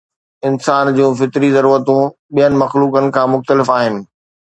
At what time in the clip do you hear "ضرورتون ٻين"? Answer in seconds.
1.57-2.53